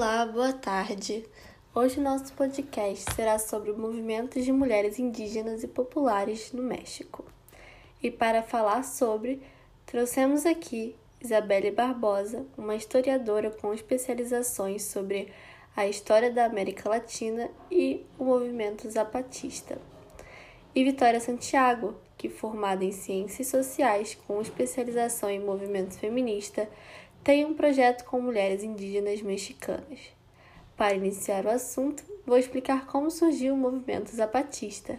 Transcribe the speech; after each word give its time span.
Olá, 0.00 0.24
boa 0.24 0.52
tarde. 0.52 1.26
Hoje 1.74 1.98
o 1.98 2.02
nosso 2.04 2.32
podcast 2.34 3.04
será 3.16 3.36
sobre 3.36 3.72
movimentos 3.72 4.44
de 4.44 4.52
mulheres 4.52 4.96
indígenas 5.00 5.64
e 5.64 5.66
populares 5.66 6.52
no 6.52 6.62
México. 6.62 7.24
E 8.00 8.08
para 8.08 8.40
falar 8.40 8.84
sobre, 8.84 9.42
trouxemos 9.84 10.46
aqui 10.46 10.94
Isabelle 11.20 11.72
Barbosa, 11.72 12.46
uma 12.56 12.76
historiadora 12.76 13.50
com 13.50 13.74
especializações 13.74 14.84
sobre 14.84 15.32
a 15.76 15.84
história 15.88 16.30
da 16.30 16.44
América 16.44 16.88
Latina 16.88 17.50
e 17.68 18.06
o 18.16 18.22
movimento 18.22 18.88
zapatista. 18.88 19.80
E 20.76 20.84
Vitória 20.84 21.18
Santiago, 21.18 21.96
que 22.16 22.28
formada 22.28 22.84
em 22.84 22.92
ciências 22.92 23.48
sociais 23.48 24.16
com 24.28 24.40
especialização 24.40 25.28
em 25.28 25.40
movimento 25.40 25.98
feminista, 25.98 26.68
tem 27.22 27.44
um 27.44 27.54
projeto 27.54 28.04
com 28.04 28.20
mulheres 28.20 28.62
indígenas 28.62 29.22
mexicanas. 29.22 30.00
Para 30.76 30.94
iniciar 30.94 31.44
o 31.44 31.50
assunto, 31.50 32.02
vou 32.26 32.38
explicar 32.38 32.86
como 32.86 33.10
surgiu 33.10 33.54
o 33.54 33.56
movimento 33.56 34.14
zapatista. 34.14 34.98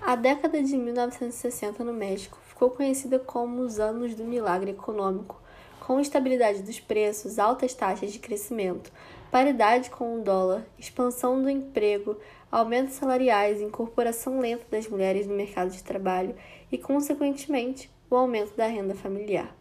A 0.00 0.16
década 0.16 0.62
de 0.62 0.76
1960 0.76 1.84
no 1.84 1.92
México 1.92 2.38
ficou 2.48 2.70
conhecida 2.70 3.18
como 3.18 3.62
os 3.62 3.78
anos 3.78 4.14
do 4.14 4.24
milagre 4.24 4.72
econômico, 4.72 5.41
com 5.86 5.98
estabilidade 5.98 6.62
dos 6.62 6.78
preços, 6.78 7.40
altas 7.40 7.74
taxas 7.74 8.12
de 8.12 8.20
crescimento, 8.20 8.92
paridade 9.32 9.90
com 9.90 10.14
o 10.14 10.22
dólar, 10.22 10.64
expansão 10.78 11.42
do 11.42 11.50
emprego, 11.50 12.16
aumentos 12.52 12.94
salariais, 12.94 13.60
incorporação 13.60 14.38
lenta 14.38 14.64
das 14.70 14.86
mulheres 14.86 15.26
no 15.26 15.34
mercado 15.34 15.70
de 15.70 15.82
trabalho 15.82 16.36
e, 16.70 16.78
consequentemente, 16.78 17.90
o 18.08 18.14
aumento 18.14 18.54
da 18.56 18.66
renda 18.66 18.94
familiar. 18.94 19.52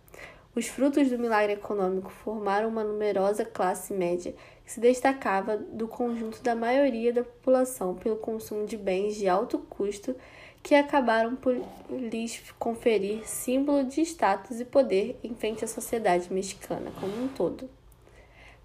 Os 0.54 0.68
frutos 0.68 1.10
do 1.10 1.18
milagre 1.18 1.54
econômico 1.54 2.12
formaram 2.12 2.70
uma 2.70 2.84
numerosa 2.84 3.44
classe 3.44 3.92
média 3.92 4.36
que 4.64 4.72
se 4.72 4.80
destacava 4.80 5.58
do 5.58 5.88
conjunto 5.88 6.44
da 6.44 6.54
maioria 6.54 7.12
da 7.12 7.24
população 7.24 7.96
pelo 7.96 8.18
consumo 8.18 8.68
de 8.68 8.78
bens 8.78 9.16
de 9.16 9.28
alto 9.28 9.58
custo 9.58 10.16
que 10.64 10.76
acabaram 10.76 11.36
por 11.36 11.60
lhes 11.90 12.42
conferir 12.60 13.28
símbolo 13.28 13.84
de 13.84 14.02
status 14.02 14.60
e 14.60 14.66
poder 14.66 15.20
em 15.24 15.34
frente 15.34 15.66
à 15.66 15.68
sociedade 15.68 16.32
mexicana 16.32 16.92
como 17.00 17.24
um 17.24 17.28
todo. 17.28 17.70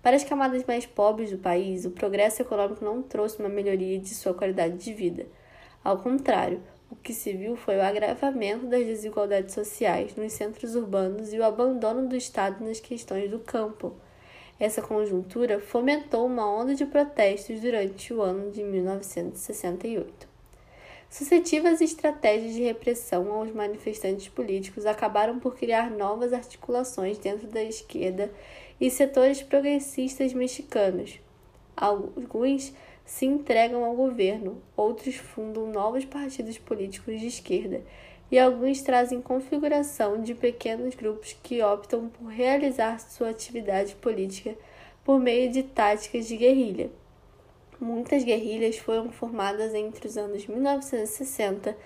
Para 0.02 0.16
as 0.16 0.24
camadas 0.24 0.64
mais 0.64 0.86
pobres 0.86 1.30
do 1.30 1.38
país, 1.38 1.84
o 1.84 1.90
progresso 1.90 2.42
econômico 2.42 2.84
não 2.84 3.02
trouxe 3.02 3.40
uma 3.40 3.48
melhoria 3.48 3.98
de 3.98 4.14
sua 4.14 4.34
qualidade 4.34 4.76
de 4.76 4.92
vida. 4.92 5.26
Ao 5.82 5.98
contrário, 5.98 6.62
o 6.90 6.94
que 6.94 7.12
se 7.12 7.32
viu 7.32 7.56
foi 7.56 7.76
o 7.76 7.82
agravamento 7.82 8.66
das 8.66 8.86
desigualdades 8.86 9.54
sociais 9.54 10.14
nos 10.14 10.32
centros 10.32 10.76
urbanos 10.76 11.32
e 11.32 11.38
o 11.38 11.44
abandono 11.44 12.08
do 12.08 12.14
Estado 12.14 12.64
nas 12.64 12.78
questões 12.78 13.30
do 13.30 13.40
campo. 13.40 13.94
Essa 14.60 14.80
conjuntura 14.80 15.58
fomentou 15.58 16.26
uma 16.26 16.48
onda 16.48 16.74
de 16.74 16.86
protestos 16.86 17.60
durante 17.60 18.14
o 18.14 18.22
ano 18.22 18.50
de 18.52 18.62
1968. 18.62 20.35
Sucessivas 21.08 21.80
estratégias 21.80 22.54
de 22.54 22.62
repressão 22.62 23.32
aos 23.32 23.52
manifestantes 23.52 24.28
políticos 24.28 24.84
acabaram 24.84 25.38
por 25.38 25.56
criar 25.56 25.90
novas 25.90 26.32
articulações 26.32 27.16
dentro 27.16 27.46
da 27.46 27.62
esquerda 27.62 28.30
e 28.80 28.90
setores 28.90 29.42
progressistas 29.42 30.32
mexicanos. 30.32 31.18
Alguns 31.76 32.72
se 33.04 33.24
entregam 33.24 33.84
ao 33.84 33.94
governo, 33.94 34.60
outros 34.76 35.14
fundam 35.14 35.70
novos 35.70 36.04
partidos 36.04 36.58
políticos 36.58 37.20
de 37.20 37.28
esquerda 37.28 37.80
e 38.30 38.38
alguns 38.38 38.82
trazem 38.82 39.22
configuração 39.22 40.20
de 40.20 40.34
pequenos 40.34 40.94
grupos 40.96 41.36
que 41.42 41.62
optam 41.62 42.08
por 42.08 42.26
realizar 42.26 42.98
sua 42.98 43.30
atividade 43.30 43.94
política 43.94 44.56
por 45.04 45.20
meio 45.20 45.52
de 45.52 45.62
táticas 45.62 46.26
de 46.26 46.36
guerrilha. 46.36 46.90
Muitas 47.80 48.24
guerrilhas 48.24 48.78
foram 48.78 49.10
formadas 49.10 49.74
entre 49.74 50.06
os 50.06 50.16
anos 50.16 50.46
1960, 50.46 51.76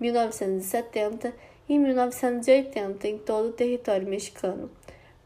1970 0.00 1.34
e 1.68 1.78
1980 1.78 3.08
em 3.08 3.18
todo 3.18 3.48
o 3.48 3.52
território 3.52 4.08
mexicano, 4.08 4.70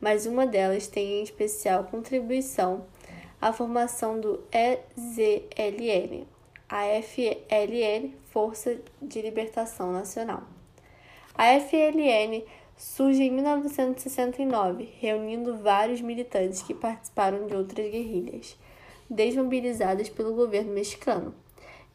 mas 0.00 0.26
uma 0.26 0.46
delas 0.46 0.86
tem 0.86 1.20
em 1.20 1.22
especial 1.22 1.84
contribuição 1.84 2.84
a 3.40 3.52
formação 3.52 4.20
do 4.20 4.40
EZLN, 4.52 6.26
a 6.68 6.84
FLN, 7.02 8.14
Força 8.30 8.78
de 9.00 9.22
Libertação 9.22 9.92
Nacional. 9.92 10.42
A 11.34 11.58
FLN 11.58 12.44
surge 12.76 13.22
em 13.22 13.30
1969, 13.30 14.88
reunindo 15.00 15.56
vários 15.56 16.02
militantes 16.02 16.62
que 16.62 16.74
participaram 16.74 17.46
de 17.46 17.56
outras 17.56 17.90
guerrilhas, 17.90 18.58
desmobilizadas 19.10 20.08
pelo 20.08 20.34
governo 20.34 20.72
mexicano. 20.72 21.34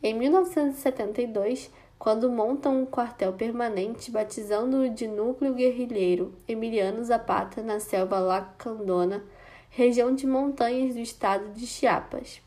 Em 0.03 0.13
1972, 0.13 1.71
quando 1.97 2.29
montam 2.29 2.81
um 2.81 2.85
quartel 2.85 3.31
permanente 3.31 4.11
batizando-o 4.11 4.89
de 4.89 5.07
Núcleo 5.07 5.53
Guerrilheiro 5.53 6.33
Emiliano 6.47 7.03
Zapata 7.03 7.63
na 7.63 7.79
selva 7.79 8.19
Lacandona, 8.19 9.23
região 9.69 10.13
de 10.13 10.27
montanhas 10.27 10.93
do 10.93 10.99
estado 10.99 11.53
de 11.53 11.65
Chiapas. 11.65 12.41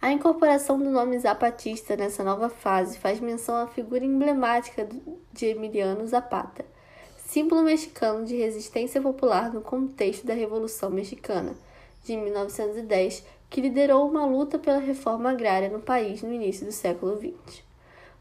A 0.00 0.10
incorporação 0.10 0.78
do 0.78 0.90
nome 0.90 1.18
Zapatista 1.18 1.96
nessa 1.96 2.24
nova 2.24 2.48
fase 2.48 2.98
faz 2.98 3.20
menção 3.20 3.56
à 3.56 3.66
figura 3.66 4.04
emblemática 4.04 4.88
de 5.32 5.46
Emiliano 5.46 6.06
Zapata, 6.06 6.64
símbolo 7.18 7.62
mexicano 7.62 8.24
de 8.24 8.36
resistência 8.36 9.00
popular 9.00 9.52
no 9.52 9.60
contexto 9.60 10.26
da 10.26 10.34
Revolução 10.34 10.90
Mexicana 10.90 11.54
de 12.02 12.16
1910, 12.16 13.24
que 13.48 13.60
liderou 13.60 14.08
uma 14.08 14.24
luta 14.24 14.58
pela 14.58 14.78
reforma 14.78 15.30
agrária 15.30 15.68
no 15.68 15.80
país 15.80 16.22
no 16.22 16.32
início 16.32 16.64
do 16.64 16.72
século 16.72 17.18
XX. 17.18 17.62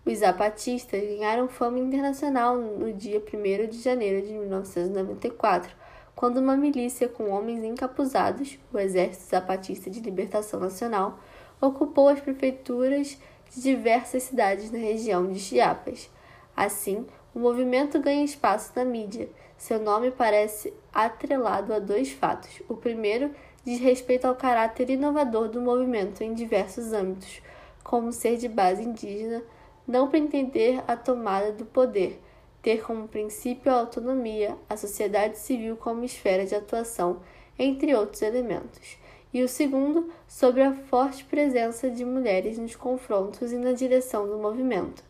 Os 0.06 0.18
zapatistas 0.18 1.02
ganharam 1.02 1.48
fama 1.48 1.80
internacional 1.80 2.58
no 2.58 2.92
dia 2.92 3.22
1 3.22 3.70
de 3.70 3.82
janeiro 3.82 4.26
de 4.26 4.34
1994, 4.34 5.76
quando 6.16 6.38
uma 6.38 6.58
milícia 6.58 7.08
com 7.08 7.30
homens 7.30 7.64
encapuzados, 7.64 8.60
o 8.74 8.80
Exército 8.80 9.30
Zapatista 9.30 9.90
de 9.90 10.00
Libertação 10.00 10.60
Nacional, 10.60 11.20
ocupou 11.62 12.10
as 12.10 12.20
prefeituras 12.20 13.18
de 13.54 13.62
diversas 13.62 14.24
cidades 14.24 14.72
na 14.72 14.80
região 14.80 15.32
de 15.32 15.40
Chiapas. 15.40 16.10
Assim, 16.56 17.06
o 17.34 17.40
movimento 17.40 18.00
ganha 18.00 18.24
espaço 18.24 18.72
na 18.76 18.84
mídia. 18.84 19.30
Seu 19.58 19.80
nome 19.80 20.12
parece 20.12 20.74
atrelado 20.92 21.74
a 21.74 21.80
dois 21.80 22.12
fatos. 22.12 22.62
O 22.68 22.76
primeiro 22.76 23.32
diz 23.64 23.80
respeito 23.80 24.26
ao 24.26 24.36
caráter 24.36 24.90
inovador 24.90 25.48
do 25.50 25.62
movimento 25.62 26.22
em 26.24 26.34
diversos 26.34 26.94
âmbitos, 26.94 27.42
como 27.84 28.12
ser 28.12 28.38
de 28.38 28.48
base 28.48 28.84
indígena, 28.84 29.44
não 29.88 30.08
pretender 30.08 30.84
a 30.88 30.96
tomada 30.96 31.52
do 31.52 31.66
poder, 31.66 32.22
ter 32.62 32.84
como 32.84 33.08
princípio 33.08 33.72
a 33.72 33.80
autonomia, 33.80 34.56
a 34.70 34.78
sociedade 34.78 35.38
civil 35.38 35.76
como 35.76 36.04
esfera 36.04 36.46
de 36.46 36.56
atuação, 36.56 37.22
entre 37.58 37.94
outros 37.96 38.22
elementos. 38.22 38.98
E 39.34 39.42
o 39.44 39.48
segundo, 39.48 40.10
sobre 40.28 40.62
a 40.62 40.74
forte 40.74 41.24
presença 41.24 41.90
de 41.90 42.04
mulheres 42.04 42.58
nos 42.58 42.76
confrontos 42.76 43.52
e 43.52 43.58
na 43.58 43.72
direção 43.72 44.28
do 44.28 44.38
movimento. 44.38 45.04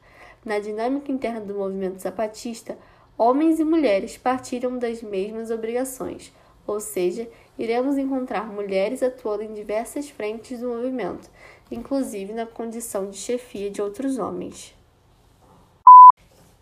Na 0.45 0.59
dinâmica 0.59 1.11
interna 1.11 1.41
do 1.41 1.55
movimento 1.55 1.99
zapatista, 1.99 2.77
homens 3.17 3.59
e 3.59 3.63
mulheres 3.63 4.17
partilham 4.17 4.77
das 4.77 5.01
mesmas 5.01 5.51
obrigações, 5.51 6.31
ou 6.65 6.79
seja, 6.79 7.27
iremos 7.61 7.97
encontrar 7.97 8.51
mulheres 8.51 9.03
atuando 9.03 9.43
em 9.43 9.53
diversas 9.53 10.09
frentes 10.09 10.59
do 10.59 10.69
movimento, 10.69 11.29
inclusive 11.69 12.33
na 12.33 12.45
condição 12.45 13.09
de 13.09 13.17
chefia 13.17 13.69
de 13.69 13.81
outros 13.81 14.17
homens. 14.17 14.73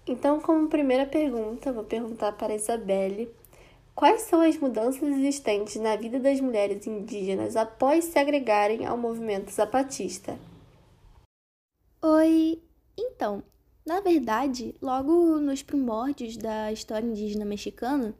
Então, 0.05 0.41
como 0.41 0.67
primeira 0.67 1.05
pergunta, 1.05 1.71
vou 1.71 1.83
perguntar 1.83 2.33
para 2.33 2.53
Isabelle 2.53 3.31
quais 3.95 4.23
são 4.23 4.41
as 4.41 4.57
mudanças 4.57 5.03
existentes 5.03 5.77
na 5.77 5.95
vida 5.95 6.19
das 6.19 6.41
mulheres 6.41 6.85
indígenas 6.85 7.55
após 7.55 8.05
se 8.05 8.19
agregarem 8.19 8.85
ao 8.85 8.97
movimento 8.97 9.51
zapatista. 9.51 10.37
Oi! 12.01 12.61
Então, 12.97 13.43
na 13.85 14.01
verdade, 14.01 14.75
logo 14.81 15.39
nos 15.39 15.63
primórdios 15.63 16.35
da 16.35 16.71
história 16.71 17.07
indígena 17.07 17.45
mexicana, 17.45 18.13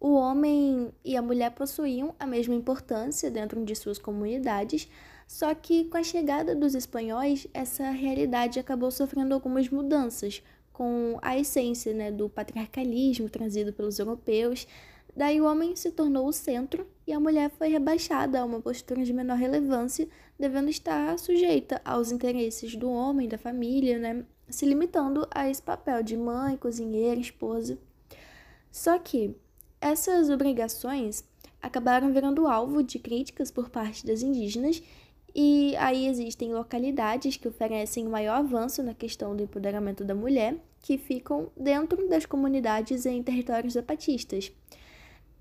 o 0.00 0.14
homem 0.14 0.90
e 1.04 1.14
a 1.14 1.20
mulher 1.20 1.50
possuíam 1.50 2.14
a 2.18 2.26
mesma 2.26 2.54
importância 2.54 3.30
dentro 3.30 3.62
de 3.62 3.76
suas 3.76 3.98
comunidades, 3.98 4.88
só 5.28 5.54
que 5.54 5.84
com 5.84 5.98
a 5.98 6.02
chegada 6.02 6.56
dos 6.56 6.74
espanhóis, 6.74 7.46
essa 7.52 7.90
realidade 7.90 8.58
acabou 8.58 8.90
sofrendo 8.90 9.34
algumas 9.34 9.68
mudanças, 9.68 10.42
com 10.72 11.18
a 11.20 11.38
essência 11.38 11.92
né, 11.92 12.10
do 12.10 12.26
patriarcalismo 12.26 13.28
trazido 13.28 13.70
pelos 13.70 13.98
europeus. 13.98 14.66
Daí 15.14 15.38
o 15.38 15.44
homem 15.44 15.76
se 15.76 15.90
tornou 15.90 16.26
o 16.26 16.32
centro 16.32 16.86
e 17.06 17.12
a 17.12 17.20
mulher 17.20 17.50
foi 17.50 17.68
rebaixada 17.68 18.40
a 18.40 18.44
uma 18.46 18.62
postura 18.62 19.04
de 19.04 19.12
menor 19.12 19.36
relevância, 19.36 20.08
devendo 20.38 20.70
estar 20.70 21.18
sujeita 21.18 21.82
aos 21.84 22.10
interesses 22.10 22.74
do 22.74 22.90
homem, 22.90 23.28
da 23.28 23.36
família, 23.36 23.98
né, 23.98 24.24
se 24.48 24.64
limitando 24.64 25.28
a 25.30 25.50
esse 25.50 25.60
papel 25.60 26.02
de 26.02 26.16
mãe, 26.16 26.56
cozinheira, 26.56 27.20
esposa. 27.20 27.78
Só 28.72 28.98
que 28.98 29.36
Essas 29.80 30.28
obrigações 30.28 31.24
acabaram 31.62 32.12
virando 32.12 32.46
alvo 32.46 32.82
de 32.82 32.98
críticas 32.98 33.50
por 33.50 33.70
parte 33.70 34.06
das 34.06 34.22
indígenas, 34.22 34.82
e 35.34 35.76
aí 35.76 36.06
existem 36.06 36.52
localidades 36.52 37.36
que 37.36 37.48
oferecem 37.48 38.04
maior 38.06 38.36
avanço 38.36 38.82
na 38.82 38.92
questão 38.92 39.34
do 39.34 39.42
empoderamento 39.42 40.04
da 40.04 40.14
mulher, 40.14 40.56
que 40.82 40.98
ficam 40.98 41.50
dentro 41.56 42.08
das 42.08 42.26
comunidades 42.26 43.06
em 43.06 43.22
territórios 43.22 43.74
zapatistas. 43.74 44.52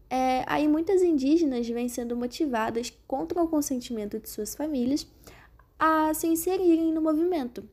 É, 0.09 0.43
aí 0.47 0.67
muitas 0.67 1.01
indígenas 1.01 1.67
vêm 1.67 1.87
sendo 1.87 2.15
motivadas 2.15 2.91
contra 3.07 3.41
o 3.41 3.47
consentimento 3.47 4.19
de 4.19 4.29
suas 4.29 4.55
famílias 4.55 5.07
a 5.77 6.13
se 6.13 6.27
inserirem 6.27 6.91
no 6.91 7.01
movimento. 7.01 7.67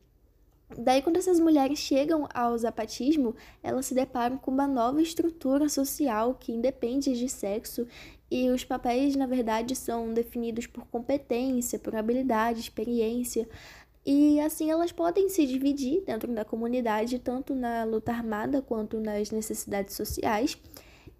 Daí, 0.75 1.01
quando 1.01 1.17
essas 1.17 1.39
mulheres 1.39 1.79
chegam 1.79 2.27
ao 2.33 2.57
zapatismo, 2.57 3.35
elas 3.63 3.85
se 3.85 3.93
deparam 3.93 4.37
com 4.37 4.51
uma 4.51 4.67
nova 4.67 5.01
estrutura 5.01 5.69
social 5.69 6.35
que 6.35 6.51
independe 6.51 7.17
de 7.17 7.29
sexo 7.29 7.87
e 8.29 8.49
os 8.49 8.65
papéis, 8.65 9.15
na 9.15 9.25
verdade, 9.25 9.75
são 9.75 10.13
definidos 10.13 10.67
por 10.67 10.85
competência, 10.87 11.79
por 11.79 11.95
habilidade, 11.95 12.59
experiência. 12.59 13.47
E 14.05 14.39
assim 14.41 14.69
elas 14.69 14.91
podem 14.91 15.29
se 15.29 15.45
dividir 15.45 16.03
dentro 16.05 16.33
da 16.33 16.43
comunidade, 16.43 17.19
tanto 17.19 17.55
na 17.55 17.85
luta 17.85 18.11
armada 18.11 18.61
quanto 18.61 18.99
nas 18.99 19.31
necessidades 19.31 19.95
sociais. 19.95 20.57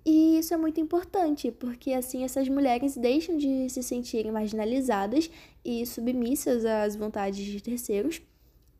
E 0.05 0.39
isso 0.39 0.53
é 0.53 0.57
muito 0.57 0.79
importante, 0.79 1.51
porque 1.51 1.93
assim 1.93 2.23
essas 2.23 2.47
mulheres 2.47 2.95
deixam 2.95 3.37
de 3.37 3.69
se 3.69 3.83
sentirem 3.83 4.31
marginalizadas 4.31 5.29
e 5.63 5.85
submissas 5.85 6.65
às 6.65 6.95
vontades 6.95 7.43
de 7.45 7.61
terceiros 7.61 8.21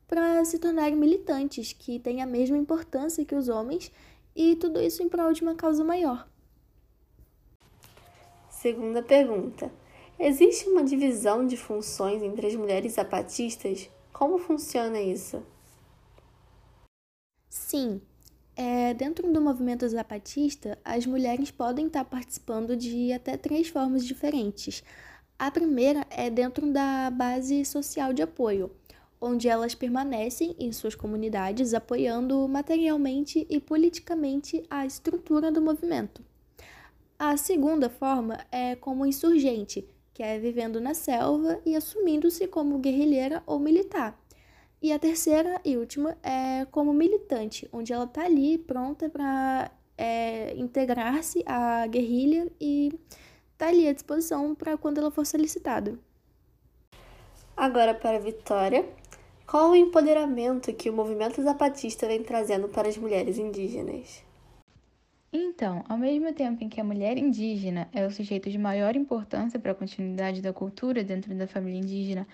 para 0.08 0.44
se 0.44 0.58
tornarem 0.58 0.96
militantes 0.96 1.72
que 1.72 2.00
têm 2.00 2.22
a 2.22 2.26
mesma 2.26 2.56
importância 2.56 3.24
que 3.24 3.34
os 3.34 3.48
homens 3.48 3.92
e 4.34 4.56
tudo 4.56 4.80
isso 4.80 5.02
em 5.02 5.08
prol 5.08 5.32
de 5.32 5.42
uma 5.42 5.54
causa 5.54 5.84
maior. 5.84 6.26
Segunda 8.50 9.02
pergunta: 9.02 9.70
Existe 10.18 10.68
uma 10.68 10.82
divisão 10.82 11.46
de 11.46 11.56
funções 11.56 12.22
entre 12.22 12.48
as 12.48 12.56
mulheres 12.56 12.94
zapatistas? 12.94 13.88
Como 14.12 14.36
funciona 14.36 15.00
isso? 15.00 15.40
Sim. 17.48 18.00
É, 18.56 18.92
dentro 18.92 19.32
do 19.32 19.40
movimento 19.40 19.88
zapatista, 19.88 20.76
as 20.84 21.06
mulheres 21.06 21.52
podem 21.52 21.86
estar 21.86 22.04
participando 22.04 22.76
de 22.76 23.12
até 23.12 23.36
três 23.36 23.68
formas 23.68 24.04
diferentes. 24.04 24.82
A 25.38 25.52
primeira 25.52 26.04
é 26.10 26.28
dentro 26.28 26.72
da 26.72 27.08
base 27.12 27.64
social 27.64 28.12
de 28.12 28.22
apoio, 28.22 28.72
onde 29.20 29.48
elas 29.48 29.74
permanecem 29.74 30.54
em 30.58 30.72
suas 30.72 30.94
comunidades 30.94 31.74
apoiando 31.74 32.46
materialmente 32.48 33.46
e 33.48 33.60
politicamente 33.60 34.62
a 34.70 34.86
estrutura 34.86 35.50
do 35.50 35.60
movimento. 35.60 36.22
A 37.18 37.36
segunda 37.36 37.90
forma 37.90 38.38
é 38.50 38.76
como 38.76 39.04
insurgente, 39.04 39.88
que 40.14 40.22
é 40.22 40.38
vivendo 40.38 40.80
na 40.80 40.94
selva 40.94 41.60
e 41.66 41.74
assumindo-se 41.74 42.46
como 42.46 42.78
guerrilheira 42.78 43.42
ou 43.46 43.58
militar. 43.58 44.16
E 44.80 44.92
a 44.92 44.98
terceira 44.98 45.60
e 45.64 45.76
última 45.76 46.16
é 46.22 46.64
como 46.70 46.92
militante, 46.92 47.68
onde 47.72 47.92
ela 47.92 48.04
está 48.04 48.24
ali 48.24 48.56
pronta 48.56 49.08
para 49.08 49.70
é, 49.96 50.54
integrar-se 50.56 51.42
à 51.44 51.84
guerrilha 51.88 52.48
e 52.60 52.96
está 53.52 53.66
ali 53.66 53.88
à 53.88 53.92
disposição 53.92 54.54
para 54.54 54.78
quando 54.78 54.98
ela 54.98 55.10
for 55.10 55.26
solicitada. 55.26 55.98
Agora 57.56 57.92
para 57.92 58.18
a 58.18 58.20
Vitória. 58.20 58.88
Qual 59.50 59.70
o 59.70 59.74
empoderamento 59.74 60.74
que 60.74 60.90
o 60.90 60.92
movimento 60.92 61.42
zapatista 61.42 62.06
vem 62.06 62.22
trazendo 62.22 62.68
para 62.68 62.86
as 62.86 62.98
mulheres 62.98 63.38
indígenas? 63.38 64.22
Então, 65.32 65.82
ao 65.88 65.96
mesmo 65.96 66.30
tempo 66.34 66.62
em 66.62 66.68
que 66.68 66.78
a 66.78 66.84
mulher 66.84 67.16
indígena 67.16 67.88
é 67.94 68.04
o 68.04 68.10
sujeito 68.10 68.50
de 68.50 68.58
maior 68.58 68.94
importância 68.94 69.58
para 69.58 69.72
a 69.72 69.74
continuidade 69.74 70.42
da 70.42 70.52
cultura 70.52 71.02
dentro 71.02 71.34
da 71.34 71.46
família 71.46 71.80
indígena, 71.80 72.28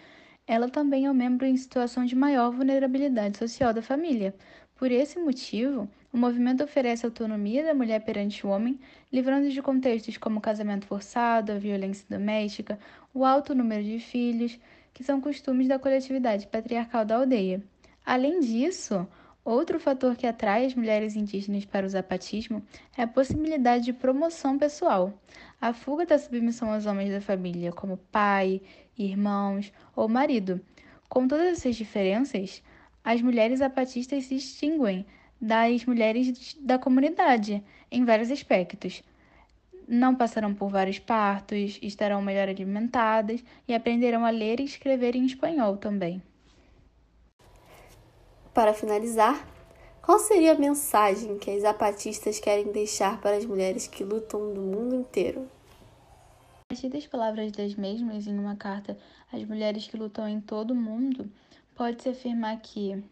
ela 0.45 0.69
também 0.69 1.07
é 1.07 1.11
um 1.11 1.15
membro 1.15 1.47
em 1.47 1.57
situação 1.57 2.05
de 2.05 2.17
maior 2.17 2.51
vulnerabilidade 2.51 3.39
social 3.39 3.73
da 3.73 3.81
família. 3.81 4.35
Por 4.75 4.91
esse 4.91 5.17
motivo, 5.21 5.89
o 6.13 6.19
movimento 6.19 6.65
oferece 6.65 7.07
autonomia 7.07 7.63
da 7.63 7.75
mulher 7.75 8.01
perante 8.05 8.45
o 8.45 8.51
homem, 8.51 8.77
livrando 9.13 9.49
de 9.51 9.63
contextos 9.63 10.17
como 10.17 10.41
casamento 10.41 10.85
forçado, 10.85 11.53
a 11.53 11.59
violência 11.59 12.05
doméstica, 12.11 12.77
o 13.15 13.25
alto 13.25 13.55
número 13.55 13.83
de 13.83 13.99
filhos, 14.01 14.59
que 14.93 15.03
são 15.03 15.21
costumes 15.21 15.69
da 15.69 15.79
coletividade 15.79 16.47
patriarcal 16.49 17.05
da 17.05 17.17
aldeia. 17.17 17.63
Além 18.05 18.41
disso, 18.41 19.09
Outro 19.45 19.79
fator 19.79 20.17
que 20.17 20.27
atrai 20.27 20.65
as 20.65 20.75
mulheres 20.75 21.15
indígenas 21.15 21.67
para 21.67 21.85
o 21.85 21.89
zapatismo 21.89 22.63
é 22.97 23.03
a 23.03 23.07
possibilidade 23.07 23.85
de 23.85 23.93
promoção 23.93 24.59
pessoal. 24.59 25.13
A 25.61 25.75
fuga 25.75 26.07
da 26.07 26.19
submissão 26.19 26.73
aos 26.73 26.87
homens 26.87 27.13
da 27.13 27.21
família, 27.21 27.71
como 27.71 27.99
pai, 28.11 28.63
irmãos 28.97 29.71
ou 29.95 30.09
marido. 30.09 30.63
Com 31.11 31.29
todas 31.29 31.59
essas 31.59 31.77
diferenças, 31.77 32.63
as 33.05 33.21
mulheres 33.21 33.59
zapatistas 33.59 34.25
se 34.25 34.37
distinguem 34.37 35.05
das 35.39 35.85
mulheres 35.85 36.57
da 36.59 36.79
comunidade 36.79 37.63
em 37.91 38.03
vários 38.03 38.31
aspectos. 38.31 39.03
Não 39.87 40.15
passarão 40.15 40.55
por 40.55 40.71
vários 40.71 40.99
partos, 40.99 41.79
estarão 41.83 42.23
melhor 42.23 42.49
alimentadas 42.49 43.45
e 43.69 43.75
aprenderão 43.75 44.25
a 44.25 44.31
ler 44.31 44.61
e 44.61 44.65
escrever 44.65 45.15
em 45.15 45.27
espanhol 45.27 45.77
também. 45.77 46.23
Para 48.55 48.73
finalizar, 48.73 49.47
qual 50.01 50.19
seria 50.19 50.53
a 50.53 50.59
mensagem 50.59 51.39
que 51.39 51.51
as 51.51 51.63
zapatistas 51.63 52.39
querem 52.39 52.71
deixar 52.73 53.21
para 53.21 53.37
as 53.37 53.45
mulheres 53.45 53.87
que 53.87 54.05
lutam 54.05 54.55
do 54.55 54.61
mundo 54.61 54.95
inteiro? 54.95 55.49
A 56.63 56.75
partir 56.75 56.89
das 56.89 57.07
palavras 57.07 57.53
das 57.53 57.75
mesmas 57.75 58.27
em 58.27 58.39
uma 58.39 58.57
carta 58.57 58.97
às 59.33 59.45
mulheres 59.45 59.87
que 59.87 59.97
lutam 59.97 60.29
em 60.29 60.41
todo 60.41 60.71
o 60.73 60.77
mundo, 60.77 61.31
pode-se 61.75 62.09
afirmar 62.09 62.61
que, 62.61 63.03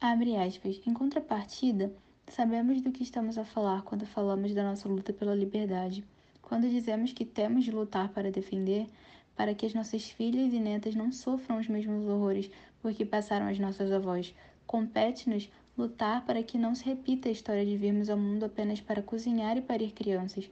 abre 0.00 0.36
aspas, 0.36 0.80
em 0.86 0.94
contrapartida, 0.94 1.92
sabemos 2.28 2.80
do 2.80 2.92
que 2.92 3.02
estamos 3.02 3.38
a 3.38 3.44
falar 3.44 3.82
quando 3.82 4.06
falamos 4.06 4.54
da 4.54 4.62
nossa 4.62 4.88
luta 4.88 5.12
pela 5.12 5.34
liberdade. 5.34 6.04
Quando 6.42 6.68
dizemos 6.68 7.12
que 7.12 7.24
temos 7.24 7.64
de 7.64 7.70
lutar 7.70 8.08
para 8.10 8.30
defender, 8.30 8.88
para 9.36 9.54
que 9.54 9.66
as 9.66 9.74
nossas 9.74 10.08
filhas 10.08 10.52
e 10.52 10.60
netas 10.60 10.94
não 10.94 11.10
sofram 11.12 11.58
os 11.58 11.68
mesmos 11.68 12.06
horrores 12.06 12.50
por 12.80 12.92
que 12.92 13.04
passaram 13.04 13.48
as 13.48 13.58
nossas 13.58 13.90
avós, 13.90 14.34
Compete-nos 14.66 15.50
lutar 15.76 16.24
para 16.24 16.42
que 16.42 16.56
não 16.56 16.74
se 16.74 16.84
repita 16.84 17.28
a 17.28 17.32
história 17.32 17.64
de 17.64 17.76
virmos 17.76 18.08
ao 18.08 18.16
mundo 18.16 18.44
apenas 18.44 18.80
para 18.80 19.02
cozinhar 19.02 19.56
e 19.56 19.62
parir 19.62 19.92
crianças, 19.92 20.50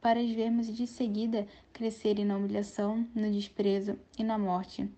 para 0.00 0.20
as 0.20 0.30
vermos 0.30 0.66
de 0.66 0.86
seguida 0.86 1.46
crescerem 1.72 2.24
na 2.24 2.36
humilhação, 2.36 3.06
no 3.14 3.30
desprezo 3.32 3.98
e 4.18 4.24
na 4.24 4.38
morte. 4.38 4.88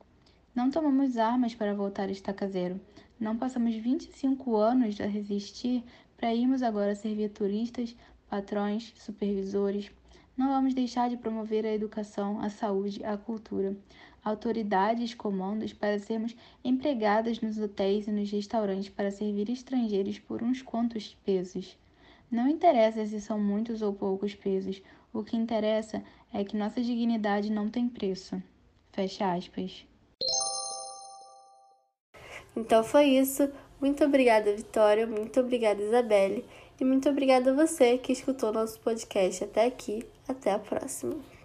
Não 0.55 0.71
tomamos 0.71 1.17
armas 1.17 1.55
para 1.55 1.75
voltar 1.75 2.09
a 2.09 2.13
estaca 2.13 2.49
zero. 2.49 2.81
Não 3.21 3.37
passamos 3.37 3.75
25 3.77 4.57
anos 4.57 5.01
a 5.01 5.07
resistir 5.07 5.85
para 6.17 6.35
irmos 6.35 6.63
agora 6.63 6.95
servir 6.95 7.31
turistas, 7.31 7.97
patrões, 8.29 8.93
supervisores. 8.97 9.91
Não 10.37 10.49
vamos 10.49 10.75
deixar 10.75 11.09
de 11.09 11.17
promover 11.17 11.65
a 11.65 11.73
educação, 11.73 12.41
a 12.41 12.51
saúde, 12.51 13.05
a 13.05 13.17
cultura 13.17 13.77
autoridades, 14.27 15.15
comandos 15.15 15.73
para 15.73 16.01
sermos 16.01 16.35
empregadas 16.65 17.41
nos 17.41 17.59
hotéis 17.59 18.09
e 18.09 18.11
nos 18.11 18.29
restaurantes 18.29 18.89
para 18.89 19.13
servir 19.13 19.49
estrangeiros 19.49 20.19
por 20.19 20.43
uns 20.43 20.61
quantos 20.61 21.15
pesos. 21.25 21.79
Não 22.29 22.49
interessa 22.49 23.07
se 23.07 23.21
são 23.21 23.39
muitos 23.39 23.83
ou 23.83 23.93
poucos 23.93 24.35
pesos, 24.35 24.83
o 25.13 25.23
que 25.23 25.37
interessa 25.37 26.03
é 26.33 26.43
que 26.43 26.57
nossa 26.57 26.83
dignidade 26.83 27.53
não 27.53 27.71
tem 27.71 27.89
preço. 27.89 28.43
Fecha 28.91 29.33
aspas. 29.33 29.87
Então 32.57 32.83
foi 32.83 33.05
isso. 33.11 33.49
Muito 33.81 34.05
obrigada, 34.05 34.55
Vitória. 34.55 35.07
Muito 35.07 35.41
obrigada, 35.41 35.83
Isabelle. 35.83 36.45
E 36.81 36.85
muito 36.85 37.09
obrigada 37.09 37.51
a 37.51 37.55
você 37.55 37.99
que 37.99 38.13
escutou 38.13 38.53
nosso 38.53 38.79
podcast 38.81 39.45
até 39.45 39.67
aqui. 39.67 40.05
Até 40.29 40.53
a 40.53 40.59
próxima. 40.59 41.36